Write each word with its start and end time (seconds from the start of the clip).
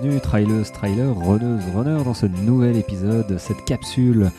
bienvenue 0.00 0.20
traileuse, 0.20 0.72
trailer, 0.72 1.14
runneuse, 1.14 1.62
runner 1.74 2.02
dans 2.04 2.14
ce 2.14 2.24
nouvel 2.24 2.76
épisode, 2.76 3.36
cette 3.38 3.64
capsule, 3.64 4.30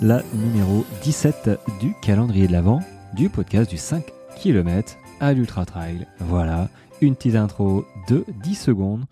la 0.00 0.22
numéro 0.32 0.84
17 1.02 1.50
du 1.80 1.94
calendrier 2.00 2.46
de 2.46 2.52
l'Avent 2.52 2.80
du 3.14 3.28
podcast 3.28 3.68
du 3.68 3.76
5 3.76 4.04
km 4.36 4.96
à 5.20 5.32
l'Ultra 5.34 5.66
Trail. 5.66 6.06
Voilà, 6.20 6.68
une 7.02 7.16
petite 7.16 7.34
intro 7.34 7.84
de 8.08 8.24
10 8.42 8.54
secondes 8.54 9.04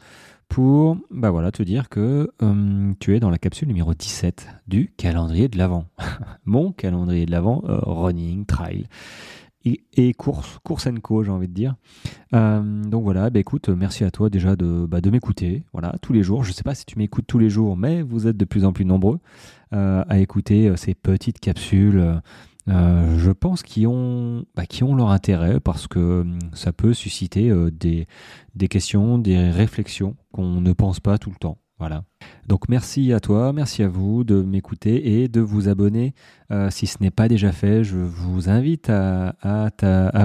pour 0.48 0.96
bah 1.10 1.30
voilà, 1.30 1.52
te 1.52 1.62
dire 1.62 1.91
que 1.91 2.30
euh, 2.43 2.93
tu 3.00 3.14
es 3.14 3.20
dans 3.20 3.30
la 3.30 3.38
capsule 3.38 3.68
numéro 3.68 3.93
17 3.93 4.48
du 4.66 4.90
calendrier 4.96 5.48
de 5.48 5.59
l'Avent. 5.59 5.84
Mon 6.46 6.72
calendrier 6.72 7.27
de 7.27 7.32
l'Avent, 7.32 7.62
euh, 7.68 7.80
running, 7.82 8.46
trail 8.46 8.86
et, 9.96 10.14
course, 10.14 10.58
course 10.64 10.86
and 10.86 10.96
co, 11.02 11.22
j'ai 11.22 11.30
envie 11.30 11.48
de 11.48 11.52
dire. 11.52 11.74
Euh, 12.34 12.82
donc 12.84 13.02
voilà, 13.02 13.30
bah 13.30 13.40
écoute, 13.40 13.68
merci 13.68 14.04
à 14.04 14.10
toi 14.10 14.30
déjà 14.30 14.56
de, 14.56 14.86
bah 14.86 15.00
de 15.00 15.10
m'écouter, 15.10 15.64
voilà, 15.72 15.95
tous 16.02 16.12
les 16.12 16.22
jours. 16.22 16.45
Je 16.45 16.50
ne 16.50 16.54
sais 16.54 16.62
pas 16.62 16.74
si 16.74 16.84
tu 16.84 16.98
m'écoutes 16.98 17.26
tous 17.26 17.38
les 17.38 17.50
jours, 17.50 17.76
mais 17.76 18.02
vous 18.02 18.26
êtes 18.26 18.36
de 18.36 18.45
plus 18.45 18.64
en 18.64 18.73
plus 18.73 18.84
nombreux 18.84 19.18
euh, 19.73 20.04
à 20.09 20.18
écouter 20.18 20.68
euh, 20.68 20.76
ces 20.76 20.95
petites 20.95 21.40
capsules. 21.40 22.20
je 22.66 23.30
pense 23.30 23.62
qui 23.62 23.86
ont, 23.86 24.45
bah, 24.54 24.66
qui 24.66 24.84
ont 24.84 24.95
leur 24.95 25.10
intérêt 25.10 25.60
parce 25.60 25.87
que 25.87 26.20
hum, 26.20 26.38
ça 26.52 26.73
peut 26.73 26.92
susciter 26.92 27.52
des, 27.73 28.06
des 28.54 28.68
questions, 28.68 29.18
des 29.18 29.50
réflexions 29.50 30.16
qu'on 30.32 30.60
ne 30.60 30.73
pense 30.73 31.00
pas 31.00 31.18
tout 31.18 31.30
le 31.30 31.37
temps. 31.37 31.59
Voilà. 31.78 32.02
Donc 32.46 32.68
merci 32.68 33.12
à 33.12 33.20
toi, 33.20 33.52
merci 33.52 33.82
à 33.82 33.88
vous 33.88 34.24
de 34.24 34.42
m'écouter 34.42 35.23
et 35.23 35.28
de 35.28 35.41
vous 35.41 35.68
abonner. 35.68 36.14
Euh, 36.51 36.70
si 36.70 36.87
ce 36.87 36.96
n'est 37.01 37.10
pas 37.10 37.28
déjà 37.28 37.52
fait, 37.52 37.84
je 37.84 37.96
vous 37.96 38.48
invite 38.48 38.91
à, 38.91 39.37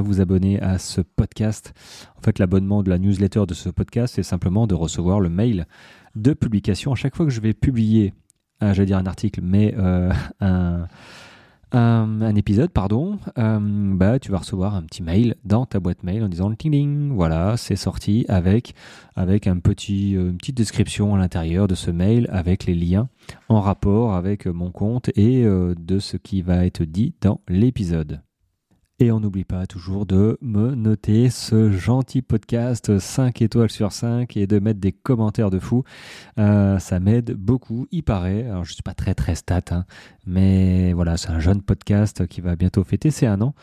vous 0.04 0.22
abonner 0.22 0.60
à 0.62 0.80
ce 0.80 1.02
podcast. 1.02 1.74
En 2.18 2.22
fait, 2.22 2.40
l'abonnement 2.40 2.82
de 2.82 2.90
la 2.90 2.98
newsletter 2.98 3.46
de 3.48 3.54
ce 3.54 3.70
podcast, 3.70 4.16
c'est 4.16 4.24
simplement 4.24 4.66
de 4.66 4.74
recevoir 4.74 5.20
le 5.20 5.30
mail 5.30 5.68
de 6.16 6.34
publication. 6.34 6.92
À 6.94 6.96
chaque 6.96 7.16
fois 7.16 7.26
que 7.26 7.32
je 7.32 7.42
vais 7.42 7.54
publier, 7.54 8.14
euh, 8.64 8.74
j'allais 8.74 8.88
dire 8.88 8.98
un 8.98 9.06
article, 9.06 9.42
mais 9.44 9.76
euh, 9.78 10.12
un 10.40 10.88
un, 11.74 12.36
épisode, 12.36 12.72
pardon, 12.72 13.20
euh, 13.38 13.60
bah, 13.62 14.20
tu 14.20 14.32
vas 14.32 14.40
recevoir 14.40 14.76
un 14.76 14.84
petit 14.84 15.04
mail 15.04 15.36
dans 15.44 15.66
ta 15.66 15.80
boîte 15.80 16.04
mail 16.04 16.24
en 16.24 16.30
disant 16.30 16.54
ting 16.54 16.72
ding, 16.72 17.12
voilà, 17.14 17.58
c'est 17.58 17.76
sorti 17.76 18.26
avec, 18.30 18.76
avec 19.16 19.48
un 19.48 19.60
petit, 19.60 20.16
euh, 20.16 20.30
une 20.30 20.38
petite 20.38 20.58
description 20.58 21.16
à 21.16 21.18
l'intérieur 21.18 21.68
de 21.68 21.76
ce 21.76 21.92
mail 21.92 22.28
avec 22.32 22.66
les 22.66 22.76
liens 22.76 23.10
en 23.50 23.60
rapport 23.60 24.14
avec 24.14 24.46
mon 24.46 24.72
compte 24.72 25.10
et 25.16 25.46
euh, 25.46 25.76
de 25.78 26.00
ce 26.00 26.18
qui 26.18 26.42
va 26.42 26.66
être 26.66 26.84
dit 26.84 27.14
dans 27.22 27.42
l'épisode. 27.48 28.22
Et 29.00 29.12
on 29.12 29.20
n'oublie 29.20 29.44
pas 29.44 29.66
toujours 29.66 30.06
de 30.06 30.38
me 30.42 30.76
noter 30.76 31.32
ce 31.32 31.72
gentil 31.72 32.22
podcast 32.22 33.00
5 33.00 33.42
étoiles 33.42 33.72
sur 33.72 33.92
5 33.92 34.38
et 34.38 34.46
de 34.46 34.60
mettre 34.60 34.80
des 34.80 34.92
commentaires 34.92 35.50
de 35.50 35.58
fou. 35.58 35.84
Euh, 36.38 36.78
ça 36.78 37.00
m'aide 37.00 37.32
beaucoup, 37.34 37.88
il 37.92 38.04
paraît. 38.04 38.44
Alors 38.44 38.64
je 38.64 38.70
ne 38.70 38.74
suis 38.76 38.84
pas 38.84 38.94
très 38.94 39.16
très 39.16 39.34
stat, 39.34 39.62
hein, 39.72 39.86
mais 40.28 40.94
voilà, 40.94 41.18
c'est 41.18 41.32
un 41.32 41.40
jeune 41.40 41.64
podcast 41.64 42.28
qui 42.28 42.40
va 42.42 42.56
bientôt 42.56 42.84
fêter 42.84 43.10
ses 43.10 43.26
un 43.26 43.42
an. 43.42 43.56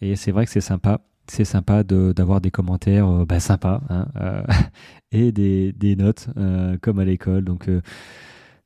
Et 0.00 0.16
c'est 0.16 0.32
vrai 0.32 0.46
que 0.46 0.50
c'est 0.50 0.62
sympa. 0.62 1.02
C'est 1.26 1.44
sympa 1.44 1.84
d'avoir 1.84 2.40
des 2.40 2.50
commentaires 2.50 3.06
euh, 3.06 3.26
bah, 3.26 3.38
sympas 3.38 3.82
hein, 3.90 4.08
euh, 4.16 4.42
et 5.12 5.30
des, 5.30 5.72
des 5.72 5.94
notes 5.94 6.28
comme 6.80 6.98
à 6.98 7.04
l'école. 7.04 7.44
Donc 7.44 7.68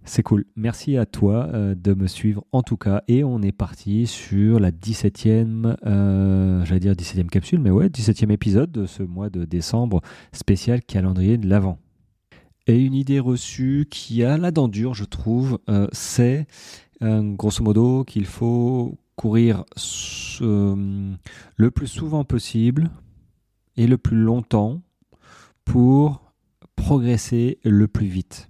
c'est 0.05 0.23
cool. 0.23 0.45
Merci 0.55 0.97
à 0.97 1.07
toi 1.07 1.49
euh, 1.55 1.75
de 1.75 1.95
me 1.95 2.07
suivre 2.07 2.45
en 2.53 2.63
tout 2.63 2.77
cas. 2.77 3.03
Et 3.09 3.25
on 3.25 3.41
est 3.43 3.53
parti 3.53 4.07
sur 4.07 4.61
la 4.61 4.71
17e, 4.71 5.77
euh, 5.87 6.65
j'allais 6.65 6.81
dire 6.81 6.93
17e 6.93 7.29
capsule, 7.29 7.61
mais 7.61 7.71
ouais, 7.71 7.89
17e 7.89 8.31
épisode 8.31 8.71
de 8.71 8.87
ce 8.87 9.03
mois 9.03 9.31
de 9.31 9.45
décembre 9.45 10.03
spécial 10.33 10.83
calendrier 10.83 11.39
de 11.39 11.49
l'Avent. 11.49 11.79
Et 12.67 12.79
une 12.79 12.95
idée 12.95 13.21
reçue 13.21 13.87
qui 13.91 14.25
a 14.25 14.39
la 14.39 14.51
dent 14.51 14.69
dure, 14.69 14.95
je 14.95 15.05
trouve, 15.05 15.59
euh, 15.69 15.87
c'est 15.93 16.47
grosso 17.03 17.63
modo 17.63 18.03
qu'il 18.05 18.25
faut 18.25 18.97
courir 19.15 19.65
le 20.41 21.71
plus 21.71 21.87
souvent 21.87 22.25
possible 22.25 22.91
et 23.77 23.87
le 23.87 23.99
plus 23.99 24.17
longtemps 24.17 24.81
pour 25.67 26.33
progresser 26.77 27.59
le 27.63 27.89
plus 27.89 28.07
vite. 28.07 28.49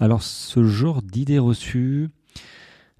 Alors 0.00 0.22
ce 0.22 0.62
genre 0.62 1.02
d'idée 1.02 1.38
reçue, 1.38 2.10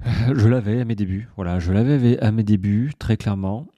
je 0.05 0.49
l'avais 0.49 0.81
à 0.81 0.85
mes 0.85 0.97
débuts. 0.97 1.29
Voilà, 1.37 1.59
je 1.59 1.73
l'avais 1.73 2.19
à 2.19 2.33
mes 2.33 2.43
débuts, 2.43 2.93
très 2.99 3.17
clairement. 3.17 3.69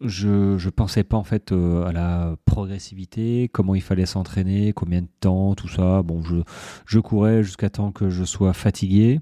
Je 0.00 0.62
ne 0.62 0.70
pensais 0.70 1.04
pas 1.04 1.16
en 1.16 1.24
fait 1.24 1.52
euh, 1.52 1.86
à 1.86 1.92
la 1.92 2.36
progressivité, 2.44 3.48
comment 3.50 3.74
il 3.74 3.80
fallait 3.82 4.04
s'entraîner, 4.06 4.72
combien 4.74 5.02
de 5.02 5.08
temps, 5.20 5.54
tout 5.54 5.68
ça. 5.68 6.02
Bon, 6.02 6.22
je, 6.22 6.36
je 6.84 6.98
courais 6.98 7.42
jusqu'à 7.42 7.70
temps 7.70 7.92
que 7.92 8.10
je 8.10 8.24
sois 8.24 8.52
fatigué, 8.52 9.20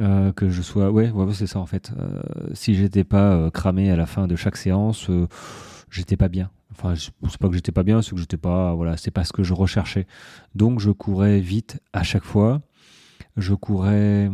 euh, 0.00 0.32
que 0.32 0.50
je 0.50 0.60
sois... 0.60 0.90
Ouais, 0.90 1.10
c'est 1.32 1.46
ça 1.46 1.58
en 1.58 1.66
fait. 1.66 1.92
Euh, 1.98 2.20
si 2.52 2.74
j'étais 2.74 3.04
pas 3.04 3.50
cramé 3.50 3.90
à 3.90 3.96
la 3.96 4.06
fin 4.06 4.26
de 4.26 4.36
chaque 4.36 4.56
séance, 4.56 5.10
j'étais 5.90 6.16
pas 6.16 6.28
bien. 6.28 6.50
Enfin, 6.76 6.94
c'est 6.96 7.38
pas 7.38 7.48
que 7.48 7.54
j'étais 7.54 7.72
pas 7.72 7.84
bien, 7.84 8.02
c'est 8.02 8.10
que 8.10 8.20
j'étais 8.20 8.36
pas, 8.36 8.74
voilà, 8.74 8.96
c'est 8.96 9.10
pas 9.10 9.24
ce 9.24 9.32
que 9.32 9.42
je 9.42 9.54
recherchais. 9.54 10.06
Donc, 10.54 10.80
je 10.80 10.90
courais 10.90 11.40
vite 11.40 11.80
à 11.92 12.02
chaque 12.02 12.24
fois. 12.24 12.62
Je 13.36 13.54
courais, 13.54 14.30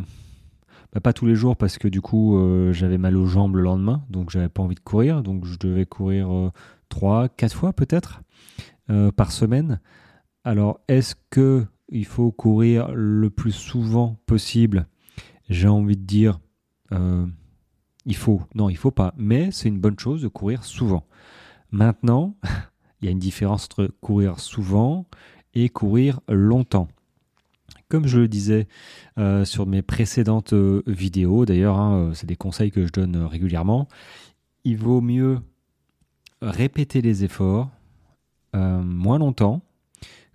bah, 0.92 1.00
pas 1.00 1.12
tous 1.12 1.26
les 1.26 1.34
jours 1.34 1.56
parce 1.56 1.78
que 1.78 1.88
du 1.88 2.00
coup, 2.00 2.38
euh, 2.38 2.72
j'avais 2.72 2.98
mal 2.98 3.16
aux 3.16 3.26
jambes 3.26 3.56
le 3.56 3.62
lendemain, 3.62 4.04
donc 4.08 4.30
j'avais 4.30 4.48
pas 4.48 4.62
envie 4.62 4.74
de 4.74 4.80
courir. 4.80 5.22
Donc, 5.22 5.44
je 5.44 5.58
devais 5.58 5.84
courir 5.84 6.32
euh, 6.32 6.50
trois, 6.88 7.28
quatre 7.28 7.54
fois 7.54 7.72
peut-être 7.72 8.22
euh, 8.88 9.12
par 9.12 9.32
semaine. 9.32 9.80
Alors, 10.44 10.80
est-ce 10.88 11.14
que 11.28 11.66
il 11.90 12.06
faut 12.06 12.32
courir 12.32 12.90
le 12.94 13.28
plus 13.28 13.52
souvent 13.52 14.16
possible? 14.26 14.86
J'ai 15.50 15.68
envie 15.68 15.96
de 15.96 16.04
dire, 16.04 16.38
il 16.90 18.16
faut. 18.16 18.42
Non, 18.54 18.70
il 18.70 18.76
faut 18.76 18.92
pas. 18.92 19.12
Mais 19.16 19.50
c'est 19.50 19.68
une 19.68 19.80
bonne 19.80 19.98
chose 19.98 20.22
de 20.22 20.28
courir 20.28 20.64
souvent. 20.64 21.04
Maintenant, 21.72 22.34
il 23.00 23.06
y 23.06 23.08
a 23.08 23.12
une 23.12 23.18
différence 23.18 23.64
entre 23.64 23.90
courir 24.00 24.40
souvent 24.40 25.06
et 25.54 25.68
courir 25.68 26.20
longtemps. 26.28 26.88
Comme 27.88 28.06
je 28.06 28.20
le 28.20 28.28
disais 28.28 28.68
euh, 29.18 29.44
sur 29.44 29.66
mes 29.66 29.82
précédentes 29.82 30.52
euh, 30.52 30.82
vidéos, 30.86 31.44
d'ailleurs, 31.44 31.78
hein, 31.78 31.94
euh, 31.94 32.14
c'est 32.14 32.26
des 32.26 32.36
conseils 32.36 32.70
que 32.70 32.86
je 32.86 32.92
donne 32.92 33.16
régulièrement, 33.16 33.88
il 34.64 34.76
vaut 34.76 35.00
mieux 35.00 35.40
répéter 36.40 37.02
les 37.02 37.24
efforts 37.24 37.70
moins 38.52 39.18
longtemps 39.18 39.62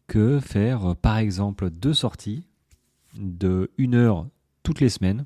que 0.07 0.39
faire, 0.39 0.95
par 0.95 1.17
exemple, 1.17 1.69
deux 1.69 1.93
sorties 1.93 2.43
de 3.17 3.71
une 3.77 3.93
heure 3.95 4.25
toutes 4.63 4.79
les 4.79 4.89
semaines 4.89 5.25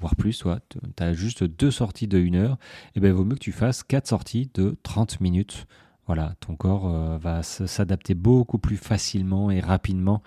voire 0.00 0.16
plus, 0.16 0.32
soit 0.32 0.60
tu 0.68 1.02
as 1.02 1.12
juste 1.12 1.44
deux 1.44 1.70
sorties 1.70 2.08
de 2.08 2.18
1 2.18 2.34
heure, 2.34 2.52
et 2.52 2.92
eh 2.96 3.00
bien 3.00 3.10
il 3.10 3.14
vaut 3.14 3.24
mieux 3.24 3.34
que 3.34 3.40
tu 3.40 3.52
fasses 3.52 3.82
quatre 3.82 4.08
sorties 4.08 4.50
de 4.54 4.76
30 4.82 5.20
minutes. 5.20 5.66
Voilà, 6.06 6.34
ton 6.40 6.54
corps 6.54 6.86
euh, 6.86 7.16
va 7.16 7.42
s'adapter 7.42 8.12
beaucoup 8.12 8.58
plus 8.58 8.76
facilement 8.76 9.50
et 9.50 9.60
rapidement. 9.60 10.22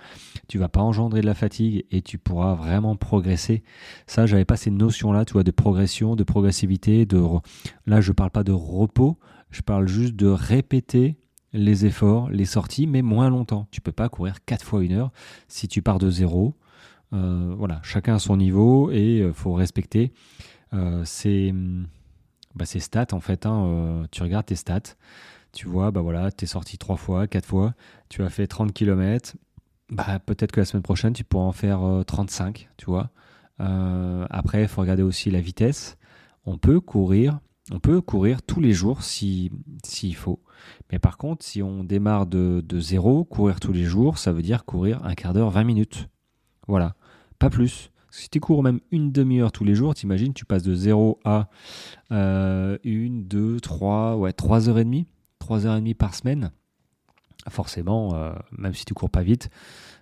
Tu 0.48 0.58
vas 0.58 0.70
pas 0.70 0.82
engendrer 0.82 1.22
de 1.22 1.28
la 1.28 1.36
fatigue 1.36 1.86
et 1.92 2.02
tu 2.02 2.18
pourras 2.18 2.56
vraiment 2.56 2.96
progresser. 2.96 3.64
Ça, 4.08 4.26
j'avais 4.26 4.46
pas 4.46 4.58
ces 4.58 4.72
notions-là, 4.72 5.24
tu 5.24 5.34
vois, 5.34 5.44
de 5.44 5.52
progression, 5.52 6.16
de 6.16 6.24
progressivité. 6.24 7.06
De 7.06 7.24
là, 7.86 8.02
je 8.02 8.12
parle 8.12 8.32
pas 8.32 8.44
de 8.44 8.52
repos, 8.52 9.20
je 9.52 9.62
parle 9.62 9.88
juste 9.88 10.16
de 10.16 10.26
répéter 10.26 11.18
les 11.54 11.86
efforts, 11.86 12.30
les 12.32 12.46
sorties, 12.46 12.88
mais 12.88 13.04
moins 13.04 13.30
longtemps. 13.30 13.68
Tu 13.70 13.80
peux 13.80 13.92
pas 13.92 14.10
courir 14.10 14.44
quatre 14.46 14.66
fois 14.66 14.84
une 14.84 14.94
heure 14.94 15.12
si 15.48 15.68
tu 15.68 15.84
pars 15.84 16.00
de 16.00 16.10
zéro. 16.10 16.56
Euh, 17.14 17.56
voilà, 17.58 17.80
chacun 17.84 18.16
à 18.16 18.20
son 18.20 18.36
niveau 18.36 18.92
et 18.92 19.18
il 19.18 19.24
euh, 19.24 19.34
faut 19.34 19.54
respecter 19.54 20.12
euh, 20.74 21.04
bah, 22.56 22.66
ses, 22.66 22.80
stats 22.80 23.08
en 23.14 23.20
fait. 23.20 23.46
Hein, 23.46 24.06
tu 24.12 24.24
regardes 24.24 24.46
tes 24.46 24.56
stats, 24.56 24.96
tu 25.54 25.68
vois, 25.68 25.92
bah 25.92 26.02
voilà, 26.02 26.32
tu 26.32 26.44
es 26.44 26.48
sorti 26.48 26.78
trois 26.78 26.98
fois, 26.98 27.28
quatre 27.28 27.46
fois, 27.46 27.74
tu 28.10 28.24
as 28.24 28.30
fait 28.30 28.48
30 28.48 28.74
km. 28.74 29.36
Bah, 29.90 30.20
peut-être 30.20 30.52
que 30.52 30.60
la 30.60 30.66
semaine 30.66 30.84
prochaine, 30.84 31.14
tu 31.14 31.24
pourras 31.24 31.46
en 31.46 31.54
faire 31.54 31.80
35, 32.06 32.70
tu 32.78 32.86
vois. 32.86 33.10
après, 33.58 34.64
il 34.64 34.68
faut 34.68 34.82
regarder 34.82 35.04
aussi 35.04 35.32
la 35.32 35.40
vitesse. 35.40 35.98
On 36.46 36.58
peut 36.58 36.82
courir, 36.82 37.40
on 37.72 37.80
peut 37.80 38.02
courir 38.02 38.42
tous 38.42 38.60
les 38.60 38.74
jours 38.74 39.02
s'il 39.04 39.52
si, 39.86 40.14
faut. 40.14 40.42
Mais 40.92 41.00
par 41.00 41.18
contre, 41.18 41.46
si 41.46 41.64
on 41.64 41.86
démarre 41.86 42.26
de, 42.26 42.62
de 42.66 42.80
zéro, 42.82 43.24
courir 43.24 43.62
tous 43.62 43.72
les 43.72 43.86
jours, 43.86 44.18
ça 44.18 44.34
veut 44.34 44.42
dire 44.42 44.66
courir 44.66 45.06
un 45.06 45.14
quart 45.16 45.34
d'heure, 45.34 45.52
20 45.52 45.64
minutes. 45.64 46.10
Voilà, 46.68 46.96
pas 47.40 47.50
plus. 47.50 47.92
Si 48.10 48.30
tu 48.30 48.40
cours 48.40 48.64
même 48.64 48.80
une 48.92 49.12
demi-heure 49.12 49.52
tous 49.52 49.64
les 49.64 49.76
jours, 49.76 49.94
t'imagines, 49.94 50.34
tu 50.34 50.46
passes 50.46 50.64
de 50.64 50.74
0 50.74 51.20
à 51.24 51.50
euh, 52.12 52.78
une, 52.84 53.26
deux, 53.28 53.60
trois, 53.60 54.16
ouais, 54.16 54.34
trois 54.34 54.70
heures 54.70 54.80
et 54.80 54.84
demie, 54.84 55.06
trois 55.40 55.66
heures 55.66 55.76
et 55.76 55.80
demie 55.80 55.94
par 55.94 56.16
semaine. 56.16 56.52
Forcément, 57.50 58.16
euh, 58.16 58.34
même 58.58 58.74
si 58.74 58.86
tu 58.86 58.94
cours 58.94 59.10
pas 59.10 59.24
vite, 59.24 59.50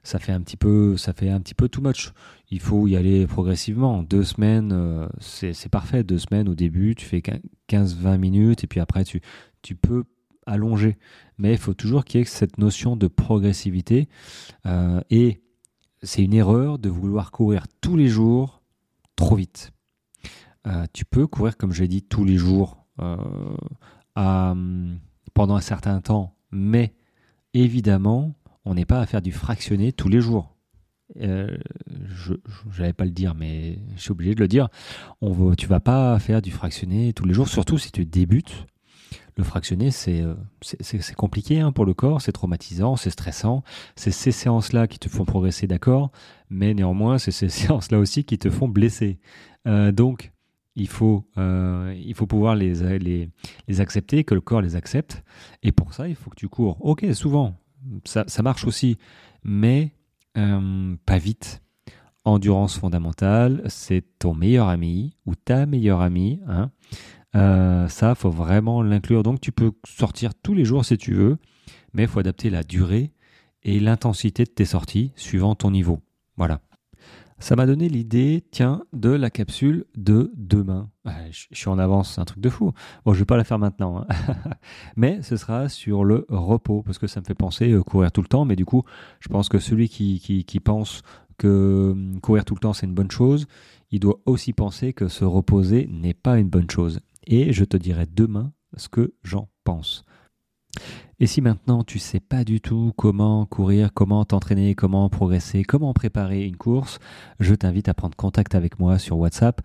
ça 0.03 0.17
fait 0.17 0.31
un 0.31 0.41
petit 0.41 0.57
peu, 0.57 0.97
ça 0.97 1.13
fait 1.13 1.29
un 1.29 1.39
petit 1.39 1.53
peu 1.53 1.67
too 1.67 1.81
much. 1.81 2.13
Il 2.49 2.59
faut 2.59 2.87
y 2.87 2.95
aller 2.95 3.27
progressivement. 3.27 4.01
Deux 4.01 4.23
semaines, 4.23 4.71
euh, 4.71 5.07
c'est 5.19 5.69
parfait. 5.69 6.03
Deux 6.03 6.19
semaines 6.19 6.47
au 6.47 6.55
début, 6.55 6.95
tu 6.95 7.05
fais 7.05 7.21
15-20 7.67 8.17
minutes 8.17 8.63
et 8.63 8.67
puis 8.67 8.79
après 8.79 9.03
tu, 9.03 9.21
tu 9.61 9.75
peux 9.75 10.05
allonger. 10.45 10.97
Mais 11.37 11.51
il 11.51 11.57
faut 11.57 11.73
toujours 11.73 12.05
qu'il 12.05 12.19
y 12.19 12.23
ait 12.23 12.25
cette 12.25 12.57
notion 12.57 12.95
de 12.95 13.07
progressivité 13.07 14.07
et 15.09 15.41
c'est 16.03 16.23
une 16.23 16.33
erreur 16.33 16.79
de 16.79 16.89
vouloir 16.89 17.31
courir 17.31 17.65
tous 17.81 17.95
les 17.95 18.07
jours 18.07 18.61
trop 19.15 19.35
vite. 19.35 19.71
Euh, 20.67 20.85
tu 20.93 21.05
peux 21.05 21.27
courir, 21.27 21.57
comme 21.57 21.71
j'ai 21.71 21.87
dit, 21.87 22.01
tous 22.01 22.25
les 22.25 22.37
jours 22.37 22.85
pendant 24.15 25.55
un 25.55 25.61
certain 25.61 25.99
temps, 26.01 26.35
mais 26.51 26.93
évidemment, 27.53 28.35
on 28.63 28.73
n'est 28.73 28.85
pas 28.85 28.99
à 28.99 29.05
faire 29.05 29.21
du 29.21 29.31
fractionné 29.31 29.91
tous 29.91 30.09
les 30.09 30.21
jours. 30.21 30.55
Euh, 31.21 31.55
je 32.07 32.33
n'allais 32.79 32.93
pas 32.93 33.05
le 33.05 33.11
dire, 33.11 33.35
mais 33.35 33.79
je 33.95 34.01
suis 34.01 34.11
obligé 34.11 34.33
de 34.33 34.39
le 34.39 34.47
dire. 34.47 34.69
On 35.21 35.31
va, 35.31 35.55
tu 35.55 35.67
vas 35.67 35.79
pas 35.79 36.17
faire 36.19 36.41
du 36.41 36.51
fractionné 36.51 37.13
tous 37.13 37.25
les 37.25 37.33
jours, 37.33 37.47
surtout 37.47 37.77
si 37.77 37.91
tu 37.91 38.05
débutes. 38.05 38.65
Le 39.37 39.43
fractionné, 39.43 39.91
c'est 39.91 40.21
euh, 40.21 40.35
compliqué 41.17 41.59
hein, 41.59 41.71
pour 41.71 41.85
le 41.85 41.93
corps, 41.93 42.21
c'est 42.21 42.31
traumatisant, 42.31 42.95
c'est 42.95 43.09
stressant. 43.09 43.63
C'est 43.95 44.11
ces 44.11 44.31
séances-là 44.31 44.87
qui 44.87 44.97
te 44.97 45.09
font 45.09 45.25
progresser, 45.25 45.67
d'accord, 45.67 46.11
mais 46.49 46.73
néanmoins, 46.73 47.17
c'est 47.17 47.31
ces 47.31 47.49
séances-là 47.49 47.99
aussi 47.99 48.23
qui 48.23 48.37
te 48.37 48.49
font 48.49 48.67
blesser. 48.67 49.19
Euh, 49.67 49.91
donc, 49.91 50.31
il 50.77 50.89
faut, 50.89 51.25
il 51.37 52.13
faut 52.15 52.27
pouvoir 52.27 52.55
les, 52.55 52.99
les, 52.99 53.29
les, 53.69 53.81
accepter, 53.81 54.25
que 54.25 54.35
le 54.35 54.41
corps 54.41 54.59
les 54.59 54.75
accepte. 54.75 55.23
Et 55.63 55.71
pour 55.71 55.93
ça, 55.93 56.09
il 56.09 56.15
faut 56.15 56.29
que 56.29 56.35
tu 56.35 56.49
cours. 56.49 56.77
Ok, 56.81 57.05
souvent, 57.13 57.55
ça, 58.03 58.25
ça 58.27 58.43
marche 58.43 58.65
aussi, 58.65 58.97
mais 59.45 59.91
euh, 60.37 60.95
pas 61.05 61.17
vite. 61.17 61.61
Endurance 62.25 62.77
fondamentale, 62.77 63.61
c'est 63.67 64.03
ton 64.17 64.33
meilleur 64.33 64.67
ami 64.67 65.15
ou 65.25 65.35
ta 65.35 65.65
meilleure 65.67 66.01
amie. 66.01 66.39
Hein. 66.47 66.71
Euh, 67.35 67.87
ça, 67.87 68.15
faut 68.15 68.29
vraiment 68.29 68.81
l'inclure. 68.81 69.23
Donc, 69.23 69.41
tu 69.41 69.51
peux 69.51 69.71
sortir 69.85 70.33
tous 70.35 70.53
les 70.53 70.65
jours 70.65 70.85
si 70.85 70.97
tu 70.97 71.13
veux, 71.13 71.37
mais 71.93 72.03
il 72.03 72.07
faut 72.07 72.19
adapter 72.19 72.49
la 72.49 72.63
durée 72.63 73.11
et 73.63 73.79
l'intensité 73.79 74.45
de 74.45 74.49
tes 74.49 74.65
sorties 74.65 75.11
suivant 75.15 75.55
ton 75.55 75.71
niveau. 75.71 75.99
Voilà. 76.37 76.61
Ça 77.37 77.57
m'a 77.57 77.65
donné 77.65 77.89
l'idée, 77.89 78.45
tiens, 78.49 78.85
de 78.93 79.09
la 79.09 79.29
capsule 79.29 79.85
de 79.97 80.31
demain. 80.35 80.89
Je 81.31 81.47
suis 81.51 81.67
en 81.67 81.77
avance, 81.77 82.13
c'est 82.15 82.21
un 82.21 82.25
truc 82.25 82.39
de 82.39 82.49
fou. 82.49 82.71
Bon, 83.03 83.13
je 83.13 83.19
vais 83.19 83.25
pas 83.25 83.35
la 83.35 83.43
faire 83.43 83.59
maintenant, 83.59 83.99
hein. 83.99 84.07
mais 84.95 85.21
ce 85.21 85.35
sera 85.35 85.67
sur 85.67 86.05
le 86.05 86.25
repos 86.29 86.81
parce 86.81 86.97
que 86.97 87.07
ça 87.07 87.19
me 87.19 87.25
fait 87.25 87.35
penser 87.35 87.71
euh, 87.71 87.83
courir 87.83 88.13
tout 88.13 88.21
le 88.21 88.27
temps. 88.27 88.45
Mais 88.45 88.55
du 88.55 88.63
coup, 88.63 88.83
je 89.19 89.27
pense 89.27 89.49
que 89.49 89.59
celui 89.59 89.89
qui, 89.89 90.19
qui, 90.19 90.59
pense 90.61 91.01
que 91.37 91.91
hum, 91.91 92.21
courir 92.21 92.45
tout 92.45 92.55
le 92.55 92.61
temps 92.61 92.71
c'est 92.71 92.85
une 92.85 92.93
bonne 92.93 93.11
chose, 93.11 93.47
il 93.91 93.99
doit 93.99 94.19
aussi 94.25 94.53
penser 94.53 94.93
que 94.93 95.09
se 95.09 95.25
reposer 95.25 95.89
n'est 95.91 96.13
pas 96.13 96.39
une 96.39 96.49
bonne 96.49 96.69
chose. 96.69 97.01
Et 97.27 97.53
je 97.53 97.65
te 97.65 97.77
dirai 97.77 98.05
demain 98.05 98.51
ce 98.77 98.89
que 98.89 99.13
j'en 99.23 99.49
pense. 99.63 100.05
Et 101.19 101.27
si 101.27 101.39
maintenant 101.39 101.83
tu 101.83 101.99
sais 101.99 102.19
pas 102.19 102.43
du 102.43 102.59
tout 102.59 102.91
comment 102.97 103.45
courir, 103.45 103.93
comment 103.93 104.25
t'entraîner, 104.25 104.75
comment 104.75 105.07
progresser, 105.09 105.63
comment 105.63 105.93
préparer 105.93 106.43
une 106.43 106.57
course, 106.57 106.99
je 107.39 107.55
t'invite 107.55 107.87
à 107.87 107.93
prendre 107.93 108.15
contact 108.17 108.53
avec 108.53 108.79
moi 108.79 108.99
sur 108.99 109.17
WhatsApp. 109.17 109.61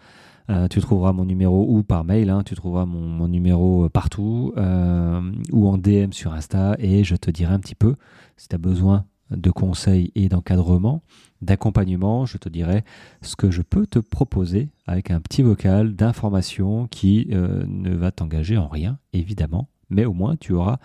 Euh, 0.48 0.68
tu 0.68 0.80
trouveras 0.80 1.12
mon 1.12 1.24
numéro 1.24 1.66
ou 1.68 1.82
par 1.82 2.04
mail, 2.04 2.30
hein, 2.30 2.42
tu 2.44 2.54
trouveras 2.54 2.86
mon, 2.86 3.28
numéro 3.28 3.84
euh, 3.84 3.88
partout 3.88 4.52
euh, 4.56 5.20
ou 5.52 5.68
en 5.68 5.78
DM 5.78 6.12
sur 6.12 6.32
Insta 6.32 6.74
et 6.78 7.04
je 7.04 7.14
te 7.14 7.30
dirai 7.30 7.54
un 7.54 7.60
petit 7.60 7.76
peu 7.76 7.94
si 8.36 8.48
tu 8.48 8.54
as 8.54 8.58
besoin 8.58 9.04
de 9.30 9.50
conseils 9.50 10.12
et 10.14 10.28
d'encadrement, 10.28 11.02
d'accompagnement, 11.42 12.26
je 12.26 12.38
te 12.38 12.48
dirai 12.48 12.84
ce 13.22 13.36
que 13.36 13.50
je 13.50 13.62
peux 13.62 13.86
te 13.86 13.98
proposer 13.98 14.68
avec 14.86 15.10
un 15.10 15.20
petit 15.20 15.42
vocal 15.42 15.94
d'information 15.94 16.86
qui 16.88 17.28
ne 17.30 17.94
va 17.94 18.10
t'engager 18.10 18.56
en 18.56 18.68
rien, 18.68 18.98
évidemment, 19.12 19.68
mais 19.90 20.04
au 20.04 20.12
moins 20.12 20.36
tu 20.36 20.52
auras 20.52 20.78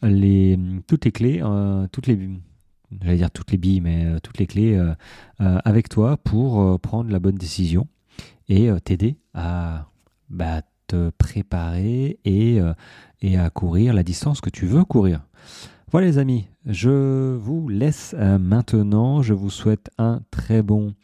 toutes 0.00 1.04
les 1.04 1.12
clés, 1.12 1.40
euh, 1.42 1.86
j'allais 3.00 3.16
dire 3.16 3.30
toutes 3.30 3.52
les 3.52 3.58
billes, 3.58 3.80
mais 3.80 4.06
euh, 4.06 4.18
toutes 4.20 4.38
les 4.38 4.46
clés 4.46 4.74
euh, 4.74 4.94
avec 5.38 5.88
toi 5.88 6.16
pour 6.16 6.80
prendre 6.80 7.10
la 7.10 7.18
bonne 7.18 7.36
décision 7.36 7.86
et 8.48 8.70
t'aider 8.84 9.18
à 9.34 9.90
bah, 10.30 10.62
te 10.86 11.10
préparer 11.10 12.18
et 12.24 12.60
à 13.36 13.50
courir 13.50 13.92
la 13.92 14.02
distance 14.02 14.40
que 14.40 14.50
tu 14.50 14.66
veux 14.66 14.84
courir. 14.84 15.20
Voilà 15.92 16.08
les 16.08 16.18
amis, 16.18 16.48
je 16.66 17.36
vous 17.36 17.68
laisse 17.68 18.14
maintenant. 18.14 19.22
Je 19.22 19.34
vous 19.34 19.50
souhaite 19.50 19.90
un 19.98 20.20
très 20.30 20.62
bon 20.62 20.94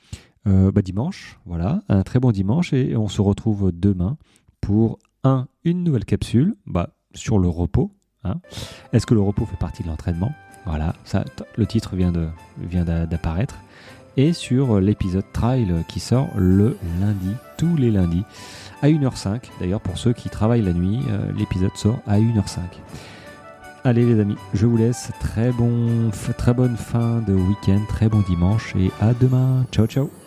bah, 0.44 0.82
dimanche. 0.82 1.38
Voilà, 1.46 1.82
un 1.88 2.02
très 2.02 2.18
bon 2.18 2.32
dimanche 2.32 2.72
et 2.72 2.96
on 2.96 3.08
se 3.08 3.20
retrouve 3.22 3.70
demain 3.72 4.16
pour 4.60 4.98
un, 5.24 5.46
une 5.64 5.84
nouvelle 5.84 6.04
capsule. 6.04 6.56
Bah, 6.66 6.90
sur 7.14 7.38
le 7.38 7.48
repos. 7.48 7.90
Hein. 8.24 8.36
Est-ce 8.92 9.06
que 9.06 9.14
le 9.14 9.20
repos 9.20 9.46
fait 9.46 9.56
partie 9.56 9.82
de 9.82 9.88
l'entraînement? 9.88 10.32
Voilà, 10.66 10.94
ça, 11.04 11.24
le 11.56 11.66
titre 11.66 11.96
vient, 11.96 12.12
de, 12.12 12.28
vient 12.58 12.84
d'apparaître. 12.84 13.58
Et 14.16 14.32
sur 14.32 14.78
l'épisode 14.78 15.24
Trail 15.32 15.72
qui 15.88 15.98
sort 15.98 16.28
le 16.36 16.76
lundi, 17.00 17.34
tous 17.56 17.76
les 17.76 17.90
lundis, 17.90 18.24
à 18.82 18.88
1h05. 18.88 19.40
D'ailleurs, 19.58 19.80
pour 19.80 19.96
ceux 19.96 20.12
qui 20.12 20.28
travaillent 20.28 20.62
la 20.62 20.74
nuit, 20.74 21.00
euh, 21.08 21.32
l'épisode 21.32 21.74
sort 21.76 21.98
à 22.06 22.18
1h05. 22.18 22.58
Allez 23.84 24.04
les 24.06 24.20
amis, 24.20 24.36
je 24.54 24.66
vous 24.66 24.76
laisse. 24.76 25.10
Très, 25.20 25.50
bon, 25.50 26.10
très 26.38 26.54
bonne 26.54 26.76
fin 26.76 27.20
de 27.26 27.34
week-end, 27.34 27.80
très 27.88 28.08
bon 28.08 28.20
dimanche 28.20 28.74
et 28.76 28.90
à 29.00 29.12
demain. 29.12 29.66
Ciao 29.72 29.86
ciao 29.86 30.21